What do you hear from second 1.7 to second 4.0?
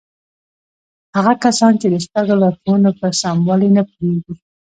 چې د شپږو لارښوونو پر سموالي نه